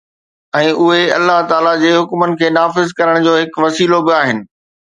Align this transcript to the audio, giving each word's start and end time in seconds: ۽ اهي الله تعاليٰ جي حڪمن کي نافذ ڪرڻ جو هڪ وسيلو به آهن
۽ 0.59 0.71
اهي 0.93 1.03
الله 1.17 1.37
تعاليٰ 1.51 1.73
جي 1.83 1.93
حڪمن 1.97 2.35
کي 2.41 2.51
نافذ 2.57 2.97
ڪرڻ 3.01 3.29
جو 3.29 3.37
هڪ 3.43 3.65
وسيلو 3.67 4.05
به 4.09 4.21
آهن 4.25 4.45